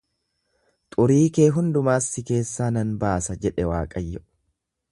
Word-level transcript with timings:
Xurii 0.95 1.27
kee 1.35 1.45
hundumaas 1.57 2.07
si 2.15 2.23
keessaa 2.31 2.71
nan 2.79 2.97
baasa 3.05 3.37
jedhe 3.45 3.67
Waaqayyo. 3.73 4.27